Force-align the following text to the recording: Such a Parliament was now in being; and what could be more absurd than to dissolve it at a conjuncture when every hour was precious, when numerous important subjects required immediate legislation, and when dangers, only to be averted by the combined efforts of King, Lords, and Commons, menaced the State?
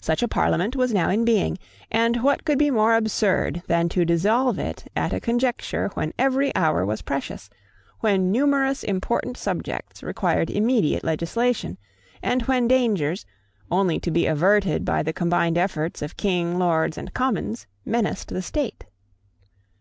Such 0.00 0.24
a 0.24 0.26
Parliament 0.26 0.74
was 0.74 0.92
now 0.92 1.08
in 1.08 1.24
being; 1.24 1.56
and 1.88 2.20
what 2.24 2.44
could 2.44 2.58
be 2.58 2.68
more 2.68 2.96
absurd 2.96 3.62
than 3.68 3.88
to 3.90 4.04
dissolve 4.04 4.58
it 4.58 4.90
at 4.96 5.12
a 5.12 5.20
conjuncture 5.20 5.88
when 5.94 6.12
every 6.18 6.52
hour 6.56 6.84
was 6.84 7.00
precious, 7.02 7.48
when 8.00 8.32
numerous 8.32 8.82
important 8.82 9.36
subjects 9.36 10.02
required 10.02 10.50
immediate 10.50 11.04
legislation, 11.04 11.78
and 12.24 12.42
when 12.48 12.66
dangers, 12.66 13.24
only 13.70 14.00
to 14.00 14.10
be 14.10 14.26
averted 14.26 14.84
by 14.84 15.00
the 15.00 15.12
combined 15.12 15.56
efforts 15.56 16.02
of 16.02 16.16
King, 16.16 16.58
Lords, 16.58 16.98
and 16.98 17.14
Commons, 17.14 17.68
menaced 17.84 18.30
the 18.30 18.42
State? 18.42 18.86